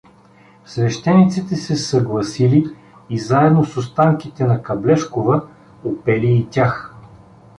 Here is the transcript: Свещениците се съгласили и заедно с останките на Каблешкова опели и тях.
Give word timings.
Свещениците 0.65 1.55
се 1.55 1.75
съгласили 1.75 2.75
и 3.09 3.19
заедно 3.19 3.65
с 3.65 3.77
останките 3.77 4.43
на 4.45 4.63
Каблешкова 4.63 5.47
опели 5.85 6.33
и 6.37 6.47
тях. 6.49 6.95